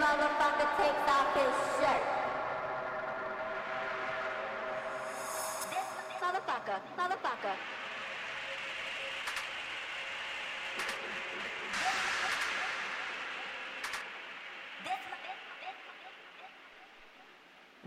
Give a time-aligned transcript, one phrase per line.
[0.00, 2.04] motherfucker takes off his shirt.
[5.70, 5.88] This
[6.22, 7.56] motherfucker, motherfucker.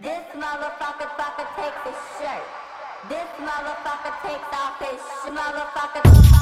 [0.01, 2.45] This motherfucker fucker takes his shirt.
[3.09, 6.32] This motherfucker takes off his sh- motherfucker.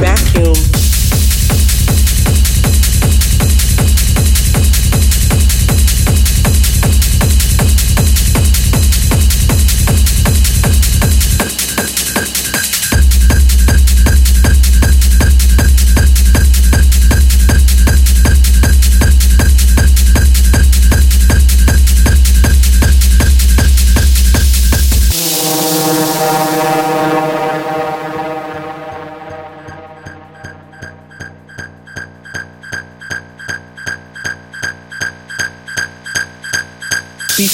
[0.00, 0.29] back.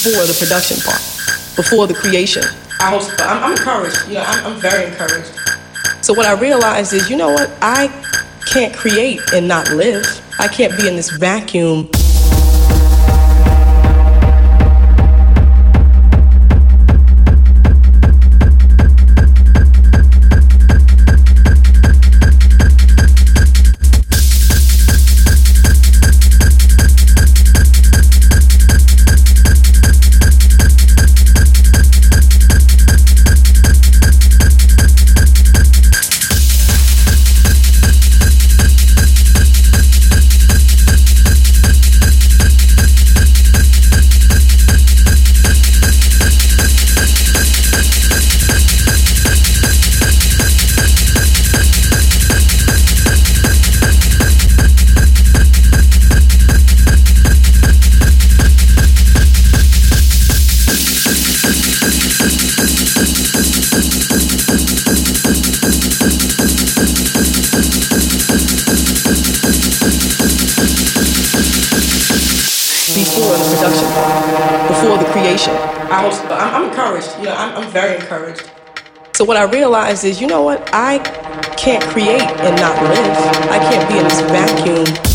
[0.06, 1.02] Before the production part,
[1.56, 2.44] before the creation.
[2.78, 4.06] I hope, but I'm, I'm encouraged.
[4.06, 5.32] You know, I'm, I'm very encouraged.
[6.00, 7.50] So what I realized is, you know what?
[7.60, 7.88] I
[8.46, 10.06] can't create and not live.
[10.38, 11.88] I can't be in this vacuum
[79.26, 80.70] what I realized is, you know what?
[80.72, 80.98] I
[81.56, 83.16] can't create and not live.
[83.50, 85.05] I can't be in this vacuum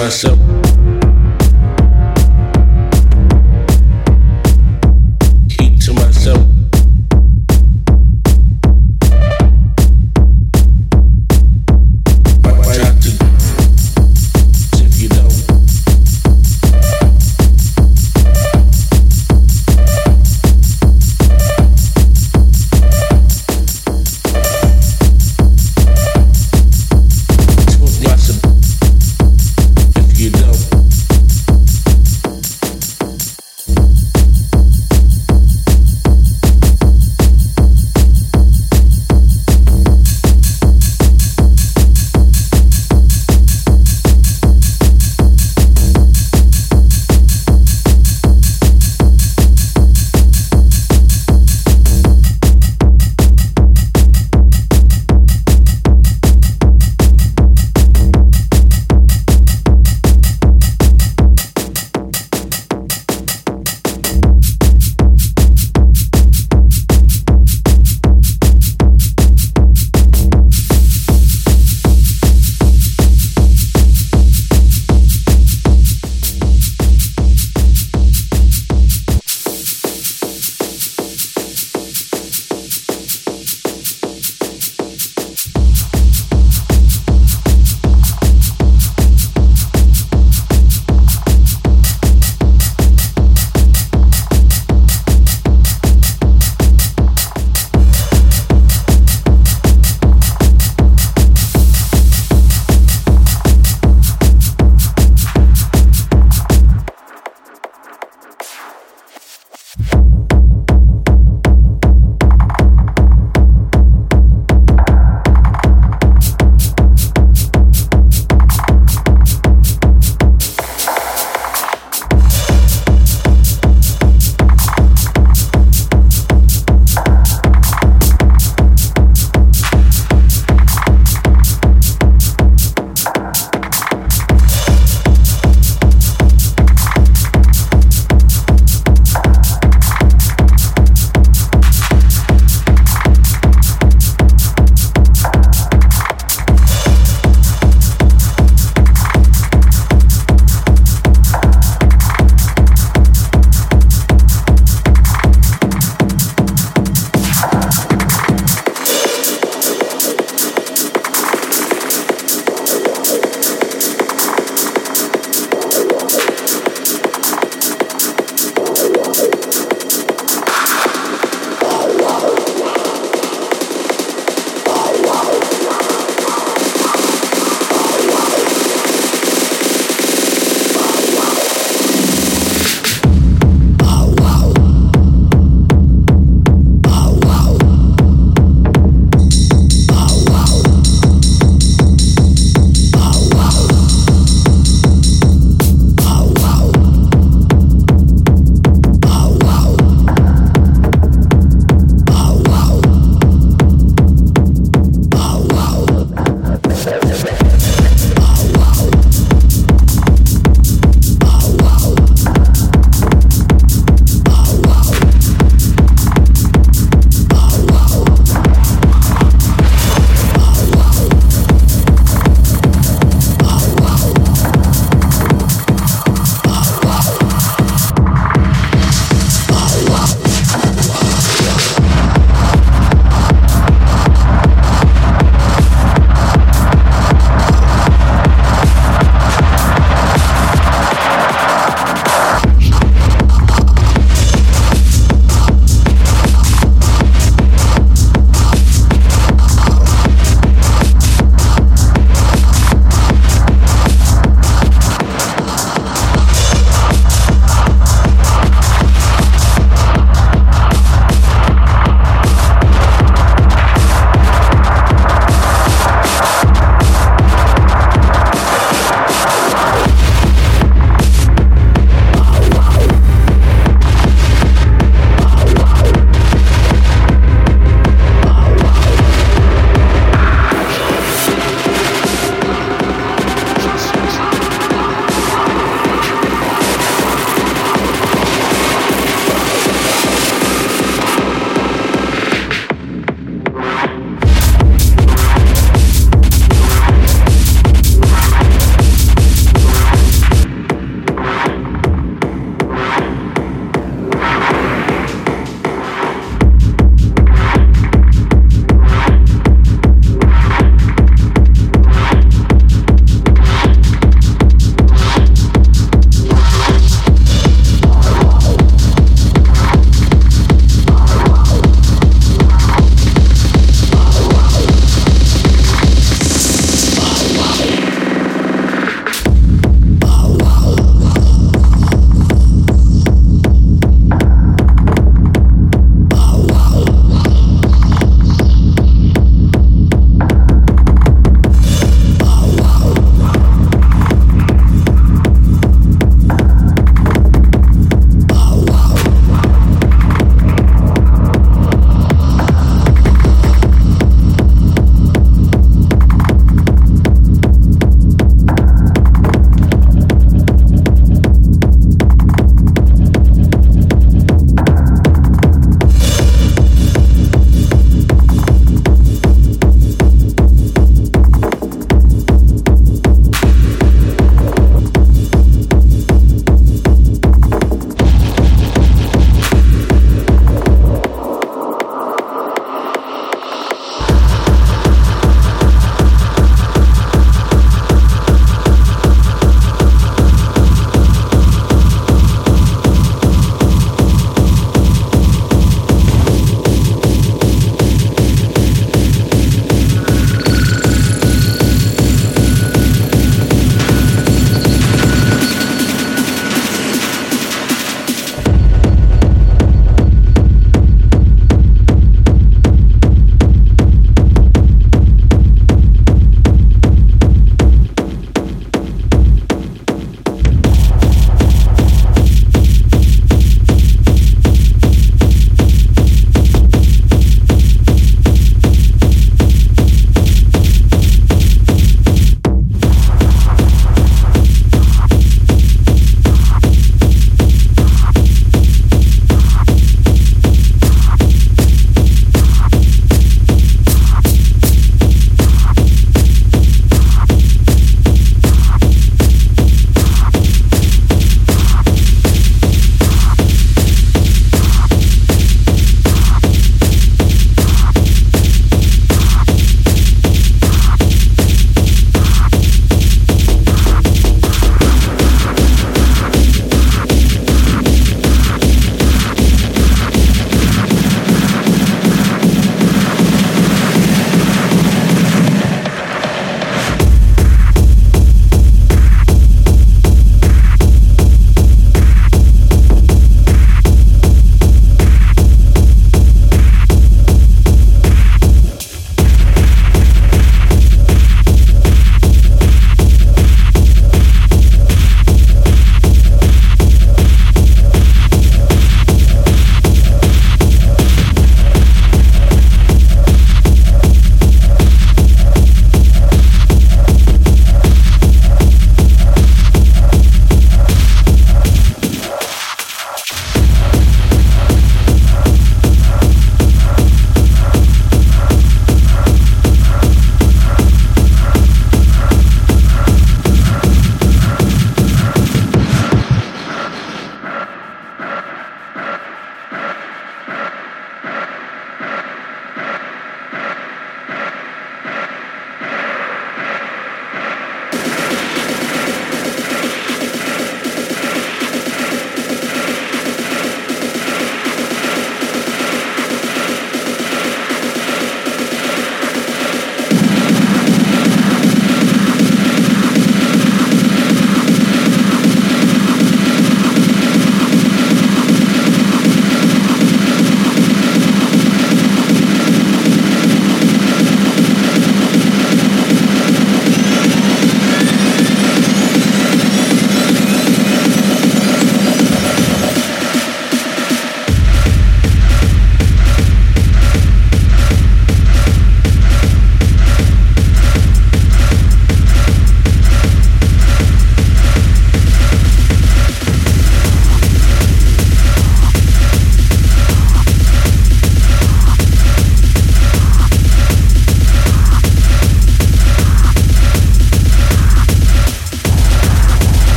[0.00, 0.57] If